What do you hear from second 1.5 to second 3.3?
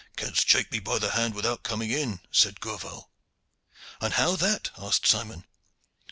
coming in,' said Gourval.